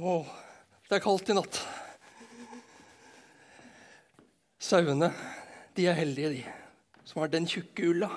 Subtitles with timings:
[0.00, 0.22] Å,
[0.88, 1.58] det er kaldt i natt.
[4.62, 5.10] Sauene,
[5.76, 6.42] de er heldige, de
[7.04, 8.08] som har den tjukke ulla.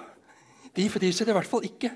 [0.76, 1.92] De fryser i hvert fall ikke.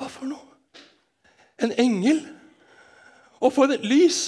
[0.00, 0.82] Hva for noe?
[1.60, 2.24] En engel?
[3.38, 4.20] Og for et lys!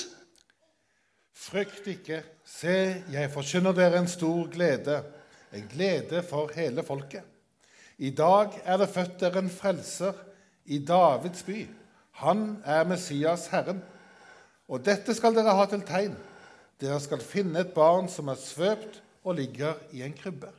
[1.32, 2.22] Frykt ikke.
[2.46, 2.76] Se,
[3.10, 5.00] jeg forkynner dere en stor glede,
[5.50, 7.31] en glede for hele folket.
[8.02, 10.16] I dag er det født dere en frelser
[10.66, 11.60] i Davids by.
[12.18, 13.78] Han er Messias, Herren.
[14.68, 16.16] Og dette skal dere ha til tegn.
[16.82, 20.50] Dere skal finne et barn som er svøpt og ligger i en krybbe.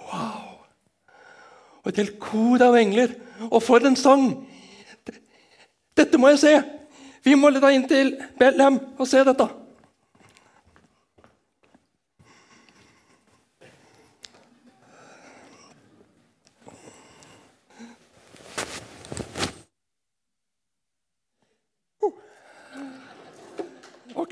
[0.00, 0.64] Wow!
[1.82, 3.12] Og et helt kor av engler.
[3.50, 4.24] Og for en sang!
[6.00, 6.54] Dette må jeg se!
[7.28, 9.52] Vi må da inn til Belhem og se dette.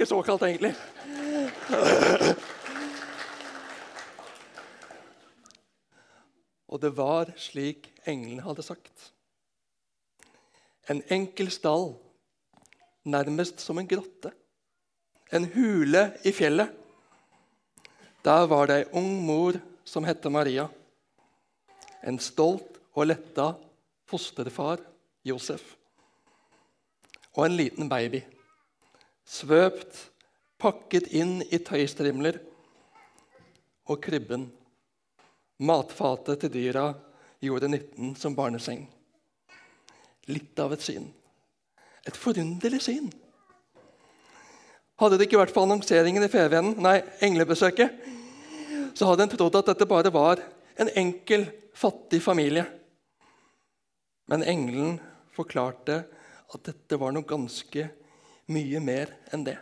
[0.09, 0.75] Det var ikke så kaldt, egentlig.
[6.69, 9.13] Og det var slik englene hadde sagt.
[10.89, 11.93] En enkel stall,
[13.05, 14.33] nærmest som en grotte.
[15.29, 16.73] En hule i fjellet.
[18.25, 20.71] Der var det ei ung mor som hette Maria.
[22.01, 23.53] En stolt og letta
[24.09, 24.81] fosterfar,
[25.21, 25.77] Josef.
[27.37, 28.25] Og en liten baby.
[29.29, 29.99] Svøpt,
[30.59, 32.41] pakket inn i tøystrimler.
[33.89, 34.49] Og krybben
[35.59, 36.93] Matfatet til dyra
[37.43, 38.85] gjorde 19 som barneseng.
[40.31, 41.09] Litt av et syn.
[42.07, 43.09] Et forunderlig syn.
[45.03, 47.99] Hadde det ikke vært for annonseringen i Fevennen, nei, englebesøket,
[48.99, 50.43] så hadde en trodd at dette bare var
[50.79, 51.47] en enkel,
[51.79, 52.65] fattig familie.
[54.31, 54.97] Men engelen
[55.35, 56.01] forklarte
[56.55, 57.85] at dette var noe ganske
[58.49, 59.59] mye mer enn det.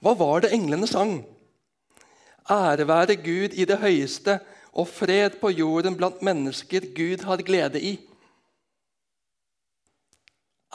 [0.00, 1.18] Hva var det englene sang?
[2.50, 4.38] Ære være Gud i det høyeste
[4.72, 7.96] og fred på jorden blant mennesker Gud har glede i.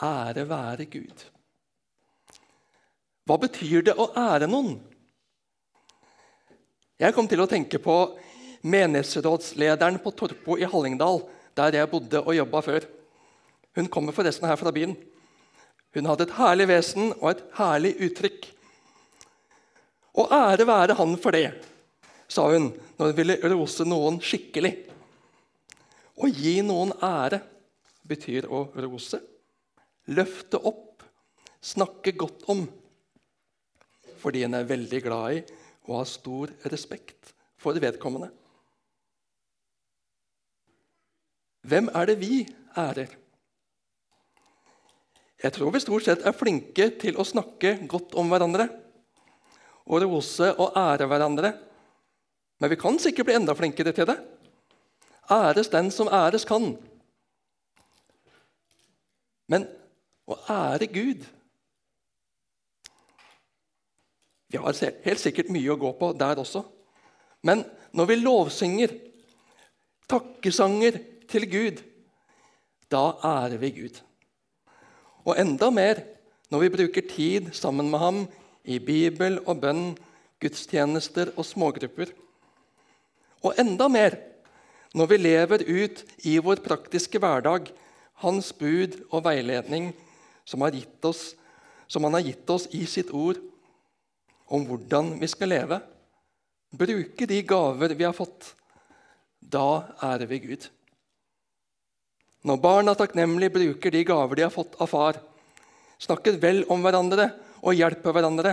[0.02, 1.24] Ære være Gud.
[3.26, 4.76] Hva betyr det å ære noen?
[7.00, 7.96] Jeg kom til å tenke på
[8.62, 11.24] menighetsrådslederen på Torpo i Hallingdal,
[11.56, 12.86] der jeg bodde og jobba før.
[13.76, 14.94] Hun kommer forresten her fra byen.
[15.96, 18.50] Hun hadde et herlig vesen og et herlig uttrykk.
[20.20, 21.48] Og ære være han for det,
[22.28, 22.68] sa hun
[22.98, 24.74] når hun ville rose noen skikkelig.
[26.16, 27.40] Å gi noen ære
[28.08, 29.20] betyr å rose,
[30.12, 31.04] løfte opp,
[31.64, 32.64] snakke godt om.
[34.20, 35.44] Fordi en er veldig glad i
[35.86, 38.28] og har stor respekt for vedkommende.
[41.66, 42.44] Hvem er det vi
[42.76, 43.10] ærer?
[45.42, 48.68] Jeg tror vi stort sett er flinke til å snakke godt om hverandre
[49.86, 51.52] og rose og ære hverandre.
[52.60, 54.16] Men vi kan sikkert bli enda flinkere til det.
[55.30, 56.72] Æres den som æres kan.
[59.46, 59.68] Men
[60.26, 61.26] å ære Gud
[64.46, 66.62] Vi har helt sikkert mye å gå på der også.
[67.42, 68.92] Men når vi lovsynger,
[70.08, 71.82] takkesanger til Gud,
[72.88, 73.98] da ærer vi Gud.
[75.26, 76.02] Og enda mer
[76.52, 78.20] når vi bruker tid sammen med ham
[78.66, 79.96] i bibel og bønn,
[80.42, 82.12] gudstjenester og smågrupper.
[83.42, 84.18] Og enda mer
[84.96, 87.72] når vi lever ut i vår praktiske hverdag
[88.22, 89.90] hans bud og veiledning
[90.46, 91.34] som, oss,
[91.90, 93.40] som han har gitt oss i sitt ord
[94.46, 95.80] om hvordan vi skal leve.
[96.70, 98.54] Bruke de gaver vi har fått.
[99.40, 100.68] Da ærer vi Gud.
[102.46, 105.18] Når barna takknemlig bruker de gaver de har fått av far,
[105.98, 107.32] snakker vel om hverandre
[107.66, 108.52] og hjelper hverandre,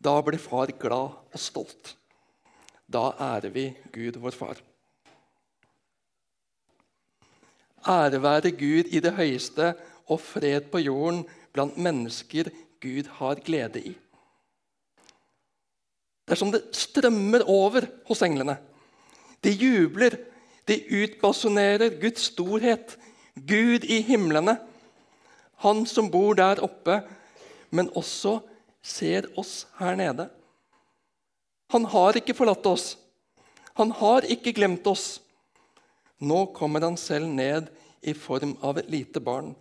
[0.00, 1.92] da blir far glad og stolt.
[2.88, 4.62] Da ærer vi Gud, vår far.
[7.88, 9.74] Ære være Gud i det høyeste
[10.08, 11.20] og fred på jorden
[11.52, 12.48] blant mennesker
[12.80, 13.92] Gud har glede i.
[16.24, 18.56] Det er som det strømmer over hos englene.
[19.44, 20.16] De jubler,
[20.68, 22.96] de utbasunerer Guds storhet,
[23.46, 24.56] Gud i himlene.
[25.64, 27.00] Han som bor der oppe,
[27.70, 28.38] men også
[28.82, 30.28] ser oss her nede.
[31.74, 32.92] Han har ikke forlatt oss.
[33.78, 35.18] Han har ikke glemt oss.
[36.18, 37.68] Nå kommer han selv ned
[38.02, 39.52] i form av et lite barn,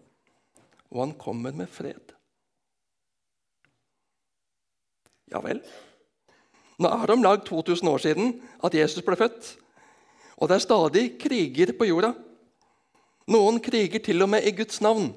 [0.90, 2.14] og han kommer med fred.
[5.28, 5.60] Ja vel.
[6.78, 9.56] Nå er det om lag 2000 år siden at Jesus ble født.
[10.38, 12.14] Og det er stadig kriger på jorda.
[13.28, 15.10] Noen kriger til og med i Guds navn.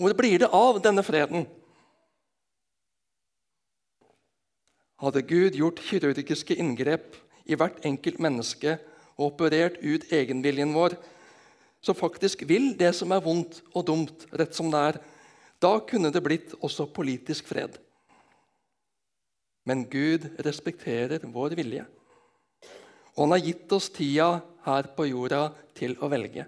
[0.00, 1.44] Hvor blir det av denne freden?
[5.04, 8.78] Hadde Gud gjort kirurgiske inngrep i hvert enkelt menneske
[9.18, 10.96] og operert ut egenviljen vår,
[11.84, 14.98] så faktisk vil det som er vondt og dumt, rett som det er,
[15.60, 17.76] da kunne det blitt også politisk fred.
[19.68, 21.84] Men Gud respekterer vår vilje.
[23.14, 26.46] Og han har gitt oss tida her på jorda til å velge.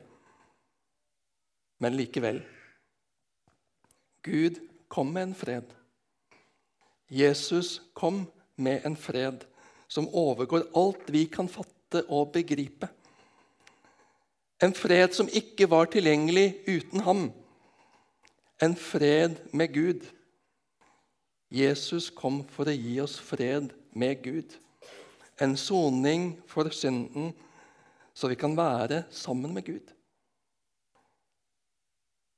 [1.83, 2.41] Men likevel
[4.27, 4.59] Gud
[4.89, 5.67] kom med en fred.
[7.09, 8.25] Jesus kom
[8.57, 9.45] med en fred
[9.89, 12.89] som overgår alt vi kan fatte og begripe.
[14.63, 17.27] En fred som ikke var tilgjengelig uten ham.
[18.63, 20.07] En fred med Gud.
[21.53, 24.57] Jesus kom for å gi oss fred med Gud.
[25.39, 27.35] En soning for synden,
[28.17, 29.93] så vi kan være sammen med Gud.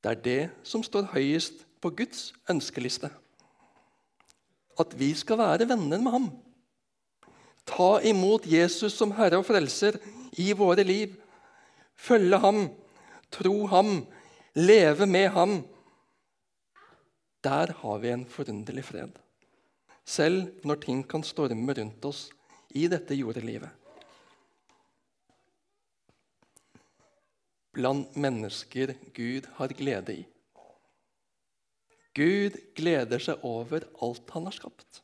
[0.03, 3.11] Det er det som står høyest på Guds ønskeliste.
[4.79, 6.29] At vi skal være venner med ham.
[7.67, 9.99] Ta imot Jesus som Herre og Frelser
[10.39, 11.15] i våre liv.
[11.99, 12.69] Følge ham,
[13.31, 14.07] tro ham,
[14.55, 15.59] leve med ham
[17.45, 19.11] der har vi en forunderlig fred.
[20.05, 22.29] Selv når ting kan storme rundt oss
[22.75, 23.71] i dette jordelivet.
[27.79, 30.25] Blant mennesker Gud har glede i.
[32.19, 35.03] Gud gleder seg over alt han har skapt.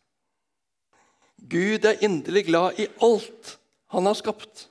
[1.39, 3.53] Gud er inderlig glad i alt
[3.95, 4.65] han har skapt.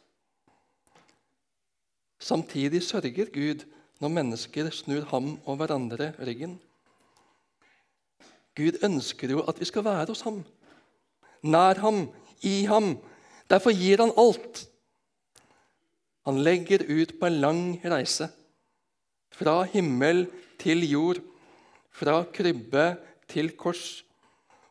[2.20, 3.64] Samtidig sørger Gud
[4.04, 6.58] når mennesker snur ham og hverandre ryggen.
[8.56, 10.44] Gud ønsker jo at vi skal være hos ham,
[11.42, 12.10] nær ham,
[12.44, 12.98] i ham.
[13.50, 14.66] Derfor gir han alt.
[16.28, 18.30] Han legger ut på en lang reise.
[19.34, 20.26] Fra himmel
[20.62, 21.20] til jord,
[21.94, 22.94] fra krybbe
[23.30, 24.04] til kors,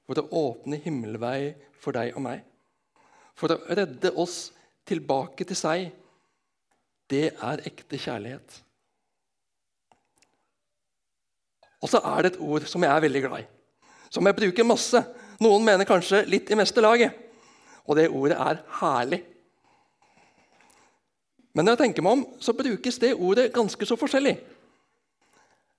[0.07, 1.53] for å åpne himmelvei
[1.83, 2.43] for deg og meg.
[3.39, 4.53] For å redde oss
[4.89, 5.89] tilbake til seg.
[7.11, 8.61] Det er ekte kjærlighet.
[11.83, 13.51] Og så er det et ord som jeg er veldig glad i
[14.13, 15.01] som jeg bruker masse.
[15.43, 17.17] Noen mener kanskje litt i meste laget.
[17.89, 19.25] Og det ordet er 'herlig'.
[21.53, 24.37] Men når jeg tenker meg om, så brukes det ordet ganske så forskjellig.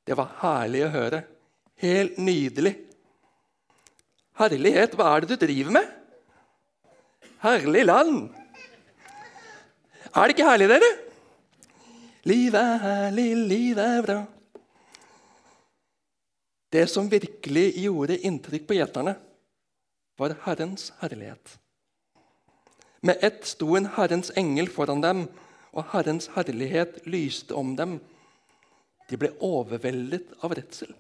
[0.06, 1.24] Det var herlig å høre.
[1.82, 2.76] Helt nydelig.
[4.38, 5.90] Herlighet, hva er det du driver med?
[7.44, 8.30] Herlig land.
[10.14, 10.92] Er det ikke herlig, dere?
[12.30, 14.20] Livet er herlig, livet er bra.
[16.74, 19.16] Det som virkelig gjorde inntrykk på gjeterne,
[20.18, 21.58] var Herrens herlighet.
[23.04, 25.26] Med ett sto en Herrens engel foran dem,
[25.74, 27.98] og Herrens herlighet lyste om dem.
[29.10, 30.94] De ble overveldet av redsel.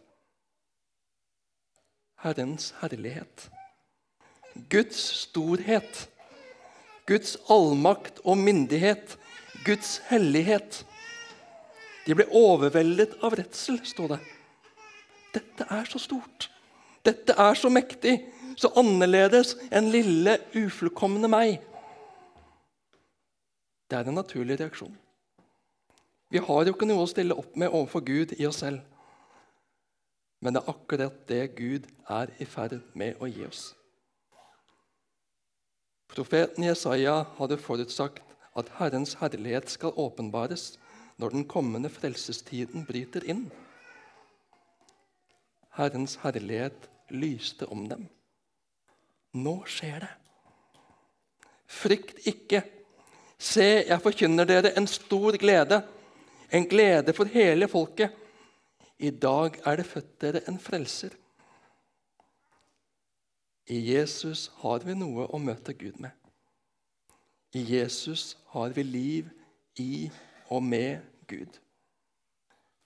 [2.23, 3.49] Herrens herlighet.
[4.69, 6.07] Guds storhet.
[7.05, 9.17] Guds allmakt og myndighet.
[9.65, 10.83] Guds hellighet.
[12.05, 14.21] De ble overveldet av redsel, står det.
[15.33, 16.49] Dette er så stort.
[17.03, 18.17] Dette er så mektig,
[18.59, 21.61] så annerledes enn lille, ufullkomne meg.
[23.93, 24.95] Det er en naturlig reaksjon.
[26.33, 28.79] Vi har jo ikke noe å stille opp med overfor Gud i oss selv.
[30.41, 33.61] Men det er akkurat det Gud er i ferd med å gi oss.
[36.09, 40.71] Profeten Jesaja hadde forutsagt at Herrens herlighet skal åpenbares
[41.21, 43.45] når den kommende frelsestiden bryter inn.
[45.77, 48.09] Herrens herlighet lyste om dem.
[49.37, 50.15] Nå skjer det.
[51.69, 52.65] Frykt ikke.
[53.43, 55.81] Se, jeg forkynner dere en stor glede,
[56.53, 58.13] en glede for hele folket.
[59.03, 61.15] I dag er det født dere en frelser.
[63.67, 66.11] I Jesus har vi noe å møte Gud med.
[67.55, 69.29] I Jesus har vi liv
[69.79, 70.09] i
[70.49, 71.59] og med Gud.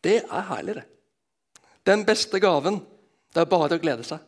[0.03, 0.85] Det er herlig, det.
[1.85, 2.81] Den beste gaven.
[3.33, 4.23] Det er bare å glede seg.